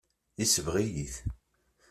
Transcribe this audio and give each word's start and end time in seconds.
Yesbeɣ-iyi-t. 0.39 1.15